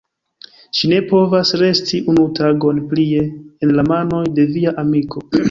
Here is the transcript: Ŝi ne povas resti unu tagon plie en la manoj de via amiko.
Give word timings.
Ŝi 0.77 0.87
ne 0.93 1.01
povas 1.11 1.51
resti 1.63 1.99
unu 2.13 2.23
tagon 2.41 2.81
plie 2.95 3.21
en 3.29 3.75
la 3.77 3.87
manoj 3.93 4.25
de 4.41 4.49
via 4.57 4.77
amiko. 4.87 5.27